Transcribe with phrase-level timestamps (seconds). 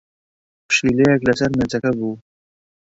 [0.67, 2.15] پشیلەیەک لەسەر مێزەکە بوو.